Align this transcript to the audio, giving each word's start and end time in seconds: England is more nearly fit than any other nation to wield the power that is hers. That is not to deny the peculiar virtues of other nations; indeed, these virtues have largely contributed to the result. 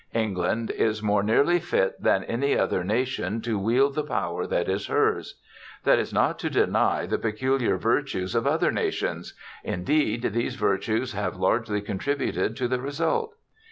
England 0.15 0.71
is 0.71 1.03
more 1.03 1.21
nearly 1.21 1.59
fit 1.59 2.01
than 2.01 2.23
any 2.23 2.57
other 2.57 2.83
nation 2.83 3.39
to 3.39 3.59
wield 3.59 3.93
the 3.93 4.03
power 4.03 4.47
that 4.47 4.67
is 4.67 4.87
hers. 4.87 5.39
That 5.83 5.99
is 5.99 6.11
not 6.11 6.39
to 6.39 6.49
deny 6.49 7.05
the 7.05 7.19
peculiar 7.19 7.77
virtues 7.77 8.33
of 8.33 8.47
other 8.47 8.71
nations; 8.71 9.35
indeed, 9.63 10.23
these 10.33 10.55
virtues 10.55 11.13
have 11.13 11.35
largely 11.37 11.81
contributed 11.81 12.57
to 12.57 12.67
the 12.67 12.81
result. 12.81 13.35